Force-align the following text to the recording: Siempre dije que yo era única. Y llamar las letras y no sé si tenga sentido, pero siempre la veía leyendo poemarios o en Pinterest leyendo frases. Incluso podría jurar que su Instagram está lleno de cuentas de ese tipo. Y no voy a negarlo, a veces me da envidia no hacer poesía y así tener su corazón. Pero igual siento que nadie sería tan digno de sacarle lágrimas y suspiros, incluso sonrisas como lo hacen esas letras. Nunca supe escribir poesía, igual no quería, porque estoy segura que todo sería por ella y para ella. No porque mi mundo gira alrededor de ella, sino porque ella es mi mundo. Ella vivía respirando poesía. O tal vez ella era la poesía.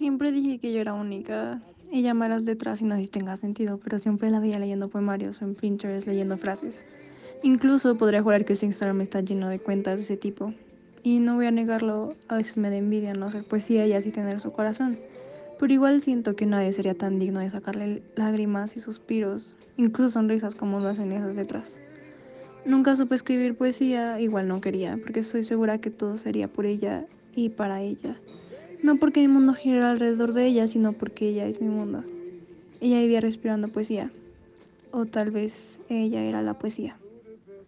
Siempre 0.00 0.32
dije 0.32 0.56
que 0.56 0.72
yo 0.72 0.80
era 0.80 0.94
única. 0.94 1.60
Y 1.92 2.00
llamar 2.00 2.30
las 2.30 2.42
letras 2.44 2.80
y 2.80 2.84
no 2.84 2.96
sé 2.96 3.02
si 3.02 3.08
tenga 3.08 3.36
sentido, 3.36 3.78
pero 3.84 3.98
siempre 3.98 4.30
la 4.30 4.40
veía 4.40 4.58
leyendo 4.58 4.88
poemarios 4.88 5.42
o 5.42 5.44
en 5.44 5.54
Pinterest 5.54 6.06
leyendo 6.06 6.38
frases. 6.38 6.86
Incluso 7.42 7.94
podría 7.98 8.22
jurar 8.22 8.46
que 8.46 8.56
su 8.56 8.64
Instagram 8.64 9.02
está 9.02 9.20
lleno 9.20 9.50
de 9.50 9.58
cuentas 9.58 9.98
de 9.98 10.04
ese 10.04 10.16
tipo. 10.16 10.54
Y 11.02 11.18
no 11.18 11.34
voy 11.34 11.44
a 11.44 11.50
negarlo, 11.50 12.14
a 12.28 12.36
veces 12.36 12.56
me 12.56 12.70
da 12.70 12.78
envidia 12.78 13.12
no 13.12 13.26
hacer 13.26 13.44
poesía 13.44 13.86
y 13.86 13.92
así 13.92 14.10
tener 14.10 14.40
su 14.40 14.52
corazón. 14.52 14.98
Pero 15.58 15.70
igual 15.70 16.02
siento 16.02 16.34
que 16.34 16.46
nadie 16.46 16.72
sería 16.72 16.94
tan 16.94 17.18
digno 17.18 17.40
de 17.40 17.50
sacarle 17.50 18.02
lágrimas 18.16 18.78
y 18.78 18.80
suspiros, 18.80 19.58
incluso 19.76 20.12
sonrisas 20.12 20.54
como 20.54 20.80
lo 20.80 20.88
hacen 20.88 21.12
esas 21.12 21.34
letras. 21.34 21.78
Nunca 22.64 22.96
supe 22.96 23.16
escribir 23.16 23.54
poesía, 23.54 24.18
igual 24.18 24.48
no 24.48 24.62
quería, 24.62 24.96
porque 24.96 25.20
estoy 25.20 25.44
segura 25.44 25.76
que 25.76 25.90
todo 25.90 26.16
sería 26.16 26.48
por 26.48 26.64
ella 26.64 27.04
y 27.36 27.50
para 27.50 27.82
ella. 27.82 28.16
No 28.82 28.96
porque 28.96 29.20
mi 29.20 29.28
mundo 29.28 29.52
gira 29.54 29.90
alrededor 29.90 30.32
de 30.32 30.46
ella, 30.46 30.66
sino 30.66 30.92
porque 30.92 31.28
ella 31.28 31.46
es 31.46 31.60
mi 31.60 31.68
mundo. 31.68 32.02
Ella 32.80 33.00
vivía 33.00 33.20
respirando 33.20 33.68
poesía. 33.68 34.10
O 34.90 35.04
tal 35.04 35.30
vez 35.30 35.78
ella 35.88 36.22
era 36.22 36.42
la 36.42 36.54
poesía. 36.54 36.96